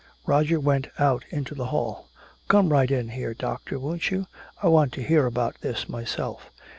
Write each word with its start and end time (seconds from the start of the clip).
Roger 0.25 0.59
went 0.59 0.87
out 0.97 1.23
into 1.29 1.53
the 1.53 1.67
hall: 1.67 2.07
"Come 2.47 2.69
right 2.69 2.89
in 2.89 3.09
here, 3.09 3.35
doctor, 3.35 3.77
won't 3.77 4.09
you? 4.09 4.25
I 4.59 4.67
want 4.67 4.93
to 4.93 5.03
hear 5.03 5.27
about 5.27 5.61
this 5.61 5.87
myself." 5.87 6.49